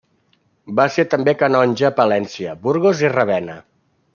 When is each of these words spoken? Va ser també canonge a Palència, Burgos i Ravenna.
Va 0.79 0.85
ser 0.95 1.05
també 1.11 1.35
canonge 1.43 1.87
a 1.89 1.93
Palència, 1.99 2.57
Burgos 2.67 3.05
i 3.07 3.13
Ravenna. 3.17 3.63